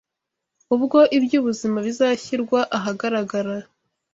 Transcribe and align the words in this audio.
ubwo 0.75 0.99
iby’ubuzima 1.17 1.77
bizashyirwa 1.87 2.59
ahagaragara 2.77 3.55